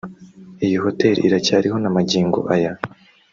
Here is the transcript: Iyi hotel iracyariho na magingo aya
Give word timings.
Iyi 0.65 0.77
hotel 0.83 1.15
iracyariho 1.27 1.77
na 1.79 1.89
magingo 1.95 2.39
aya 2.55 2.73